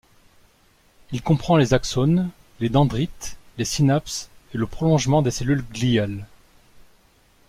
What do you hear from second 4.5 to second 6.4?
et le prolongement des cellules gliales.